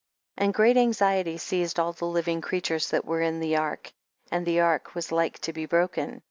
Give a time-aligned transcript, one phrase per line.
[0.37, 0.47] 29.
[0.49, 3.91] And great anxiety seized all tlie living creatures that were in the ark,
[4.31, 6.19] and the ark was like to be broken.